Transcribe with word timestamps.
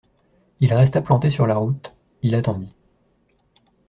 Il 0.61 0.73
resta 0.73 0.99
planté 0.99 1.29
sur 1.29 1.45
la 1.45 1.57
route, 1.57 1.93
il 2.23 2.33
attendit. 2.33 2.73